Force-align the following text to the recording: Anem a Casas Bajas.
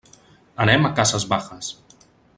Anem 0.65 0.89
a 0.89 0.93
Casas 1.01 1.27
Bajas. 1.35 1.73